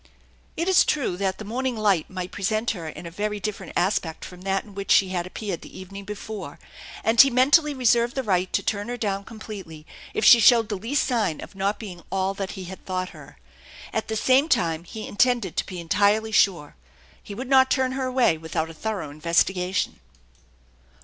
It 0.57 0.67
is 0.67 0.83
true 0.83 1.15
that 1.17 1.37
the 1.37 1.45
morning 1.45 1.77
light 1.77 2.09
might 2.09 2.31
present 2.31 2.71
her 2.71 2.89
in 2.89 3.05
a 3.05 3.11
very 3.11 3.39
different 3.39 3.73
aspect 3.77 4.25
from 4.25 4.41
that 4.41 4.63
in 4.63 4.73
which 4.73 4.89
she 4.89 5.09
had 5.09 5.27
appeared 5.27 5.61
the 5.61 5.77
evening 5.79 6.05
before, 6.05 6.57
and 7.03 7.21
he 7.21 7.29
mentally 7.29 7.75
reserved 7.75 8.15
the 8.15 8.23
right 8.23 8.51
to 8.51 8.63
turn 8.63 8.87
her 8.89 8.97
down 8.97 9.23
completely 9.23 9.85
if 10.15 10.25
she 10.25 10.39
showed 10.39 10.69
the 10.69 10.75
least 10.75 11.03
sign 11.05 11.39
of 11.39 11.53
not 11.53 11.77
being 11.77 12.01
all 12.11 12.33
that 12.33 12.53
he 12.53 12.63
had 12.63 12.83
thought 12.83 13.09
her. 13.09 13.37
At 13.93 14.07
the 14.07 14.15
same 14.15 14.49
time, 14.49 14.85
he 14.85 15.05
intended 15.05 15.55
to 15.57 15.65
be 15.67 15.79
entirely 15.79 16.31
sure. 16.31 16.75
He 17.21 17.35
would 17.35 17.47
not 17.47 17.69
turn 17.69 17.91
her 17.91 18.07
away 18.07 18.39
without 18.39 18.71
a 18.71 18.73
thorough 18.73 19.11
investigation. 19.11 19.99